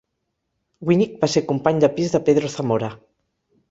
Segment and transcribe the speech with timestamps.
[0.87, 2.95] Winick va ser company de pis de Pedro Zamora.